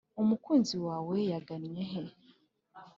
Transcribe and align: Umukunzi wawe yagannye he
Umukunzi 0.21 0.75
wawe 0.85 1.15
yagannye 1.31 1.83
he 1.91 2.03